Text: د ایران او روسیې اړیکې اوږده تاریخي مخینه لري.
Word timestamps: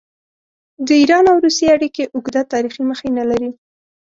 د 0.85 0.87
ایران 1.01 1.25
او 1.31 1.37
روسیې 1.45 1.67
اړیکې 1.75 2.03
اوږده 2.15 2.41
تاریخي 2.53 2.81
مخینه 2.91 3.23
لري. 3.31 3.49